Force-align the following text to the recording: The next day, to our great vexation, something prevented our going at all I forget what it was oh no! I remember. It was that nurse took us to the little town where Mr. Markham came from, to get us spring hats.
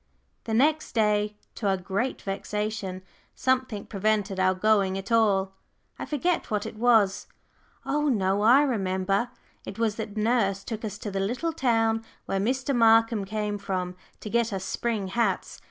The 0.45 0.55
next 0.55 0.93
day, 0.93 1.35
to 1.53 1.67
our 1.67 1.77
great 1.77 2.23
vexation, 2.23 3.03
something 3.35 3.85
prevented 3.85 4.39
our 4.39 4.55
going 4.55 4.97
at 4.97 5.11
all 5.11 5.53
I 5.99 6.07
forget 6.07 6.49
what 6.49 6.65
it 6.65 6.75
was 6.75 7.27
oh 7.85 8.09
no! 8.09 8.41
I 8.41 8.63
remember. 8.63 9.29
It 9.63 9.77
was 9.77 9.97
that 9.97 10.17
nurse 10.17 10.63
took 10.63 10.83
us 10.83 10.97
to 10.97 11.11
the 11.11 11.19
little 11.19 11.53
town 11.53 12.03
where 12.25 12.39
Mr. 12.39 12.75
Markham 12.75 13.25
came 13.25 13.59
from, 13.59 13.95
to 14.21 14.29
get 14.31 14.51
us 14.51 14.63
spring 14.65 15.09
hats. 15.09 15.59